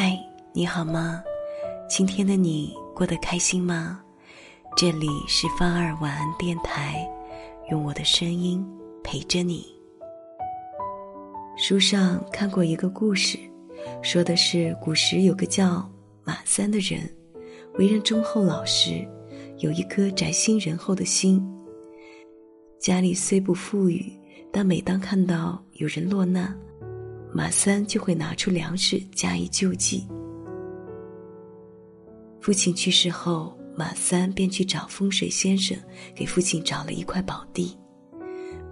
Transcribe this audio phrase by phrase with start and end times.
[0.00, 0.16] 嗨，
[0.52, 1.20] 你好吗？
[1.90, 4.00] 今天的你过得开心吗？
[4.76, 7.04] 这里是方二晚安电台，
[7.68, 8.64] 用我的声音
[9.02, 9.66] 陪着你。
[11.56, 13.40] 书上看过一个故事，
[14.00, 15.90] 说的是古时有个叫
[16.22, 17.00] 马三的人，
[17.76, 19.04] 为人忠厚老实，
[19.58, 21.44] 有一颗宅心仁厚的心。
[22.78, 24.12] 家里虽不富裕，
[24.52, 26.56] 但每当看到有人落难，
[27.38, 30.04] 马三就会拿出粮食加以救济。
[32.40, 35.78] 父亲去世后，马三便去找风水先生，
[36.16, 37.78] 给父亲找了一块宝地。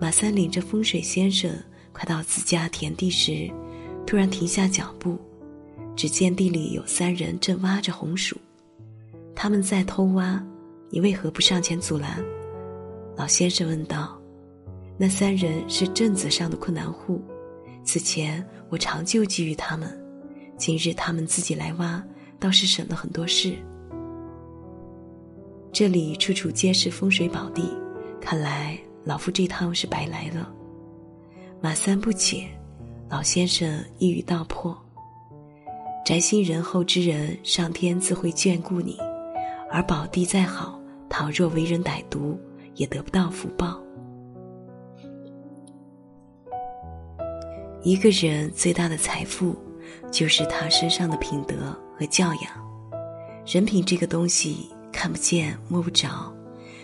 [0.00, 1.48] 马三领着风水先生
[1.92, 3.48] 快到自家田地时，
[4.04, 5.16] 突然停下脚步，
[5.94, 8.36] 只见地里有三人正挖着红薯，
[9.32, 10.44] 他们在偷挖，
[10.90, 12.20] 你为何不上前阻拦？
[13.16, 14.20] 老先生问道
[14.98, 17.22] ：“那三人是镇子上的困难户。”
[17.86, 19.88] 此前我常救济于他们，
[20.58, 22.02] 今日他们自己来挖，
[22.40, 23.54] 倒是省了很多事。
[25.72, 27.62] 这里处处皆是风水宝地，
[28.20, 30.52] 看来老夫这趟是白来了。
[31.60, 32.48] 马三不解，
[33.08, 34.76] 老先生一语道破：
[36.04, 38.96] 宅心仁厚之人，上天自会眷顾你；
[39.70, 42.36] 而宝地再好，倘若为人歹毒，
[42.74, 43.80] 也得不到福报。
[47.86, 49.54] 一个人最大的财富，
[50.10, 51.54] 就是他身上的品德
[51.96, 52.42] 和教养。
[53.46, 56.34] 人品这个东西看不见摸不着，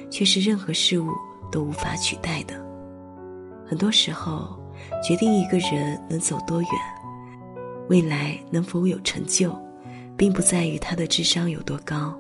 [0.09, 1.11] 却是任何事物
[1.51, 2.55] 都无法取代的。
[3.67, 4.57] 很多时候，
[5.03, 6.71] 决定一个人能走多远，
[7.89, 9.53] 未来能否有成就，
[10.17, 12.17] 并不在于他的智商有多高，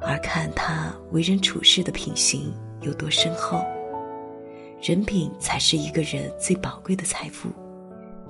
[0.00, 3.62] 而看他为人处事的品行有多深厚。
[4.80, 7.50] 人品才是一个人最宝贵的财富。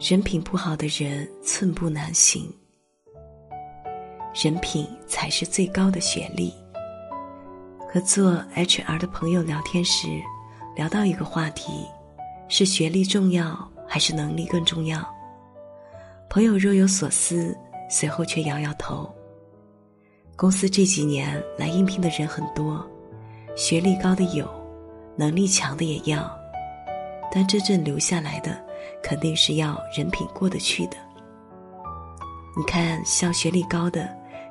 [0.01, 2.51] 人品不好的人寸步难行。
[4.43, 6.55] 人品才是最高的学历。
[7.87, 10.09] 和做 HR 的朋友聊天时，
[10.75, 11.85] 聊到一个话题：
[12.49, 15.07] 是学历重要还是能力更重要？
[16.31, 17.55] 朋友若有所思，
[17.91, 19.15] 随后却摇摇头。
[20.35, 22.89] 公司这几年来应聘的人很多，
[23.55, 24.49] 学历高的有，
[25.15, 26.35] 能力强的也要，
[27.31, 28.70] 但真正留下来的。
[29.03, 30.97] 肯定是要人品过得去的。
[32.57, 34.09] 你看，像学历高的，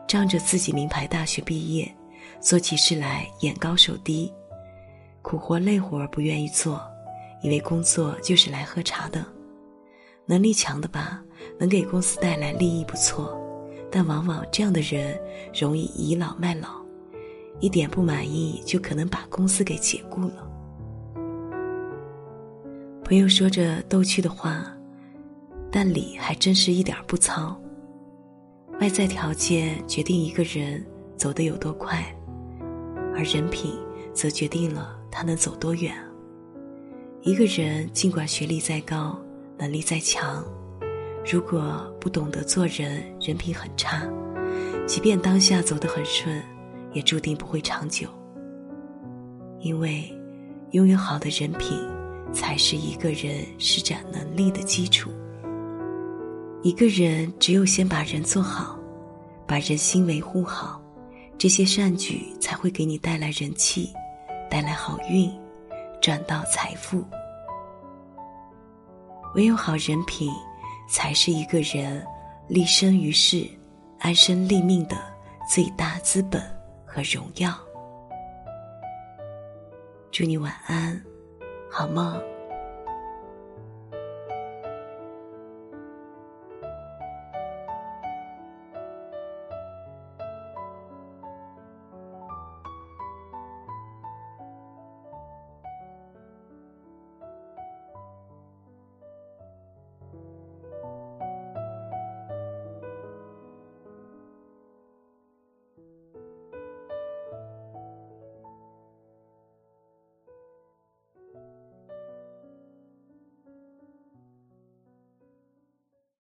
[0.08, 1.94] 仗着自己名牌大学毕业，
[2.40, 4.32] 做起事来眼高手低，
[5.22, 6.82] 苦活累活不愿意做，
[7.44, 9.26] 以为工作就是来喝茶的。
[10.26, 11.22] 能力强的吧，
[11.60, 13.38] 能给公司带来利益不错，
[13.92, 15.20] 但往往这样的人
[15.54, 16.70] 容易倚老卖老，
[17.60, 20.48] 一点不满意就可能把公司给解雇了。
[23.10, 24.64] 朋友说着逗趣的话，
[25.72, 27.60] 但理还真是一点不糙。
[28.80, 30.86] 外在条件决定一个人
[31.18, 32.06] 走得有多快，
[33.16, 33.74] 而人品
[34.14, 35.92] 则决定了他能走多远。
[37.24, 39.20] 一个人尽管学历再高，
[39.58, 40.46] 能力再强，
[41.26, 44.08] 如果不懂得做人，人品很差，
[44.86, 46.40] 即便当下走得很顺，
[46.94, 48.08] 也注定不会长久。
[49.62, 50.16] 因为
[50.74, 51.76] 拥有好的人品。
[52.34, 55.10] 才是一个人施展能力的基础。
[56.62, 58.78] 一个人只有先把人做好，
[59.48, 60.82] 把人心维护好，
[61.38, 63.94] 这些善举才会给你带来人气，
[64.50, 65.32] 带来好运，
[66.02, 67.04] 赚到财富。
[69.36, 70.30] 唯有好人品，
[70.90, 72.06] 才是一个人
[72.48, 73.48] 立身于世、
[74.00, 74.98] 安身立命的
[75.50, 76.42] 最大资本
[76.86, 77.58] 和荣耀。
[80.12, 81.09] 祝你晚安。
[81.70, 82.39] 好梦。